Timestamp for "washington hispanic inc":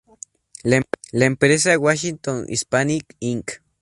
1.77-3.61